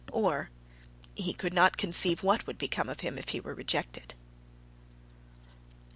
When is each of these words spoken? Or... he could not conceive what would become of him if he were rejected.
Or... 0.13 0.49
he 1.13 1.31
could 1.31 1.53
not 1.53 1.77
conceive 1.77 2.23
what 2.23 2.47
would 2.47 2.57
become 2.57 2.89
of 2.89 3.01
him 3.01 3.19
if 3.19 3.29
he 3.29 3.39
were 3.39 3.53
rejected. 3.53 4.15